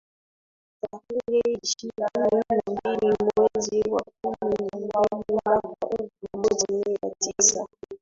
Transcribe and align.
tarehe 0.81 1.59
ishirini 1.61 2.07
na 2.17 2.73
mbili 2.73 3.15
mwezi 3.37 3.81
wa 3.91 4.03
kumi 4.21 4.35
na 4.41 4.47
mbili 4.47 4.91
mwaka 5.29 5.87
elfu 5.89 6.27
moja 6.33 6.65
mia 6.69 7.15
tisa 7.19 7.67